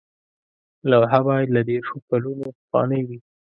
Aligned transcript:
لوحه 0.89 1.19
باید 1.27 1.47
له 1.55 1.61
دیرشو 1.69 1.97
کلونو 2.09 2.45
پخوانۍ 2.57 3.01
وي. 3.07 3.19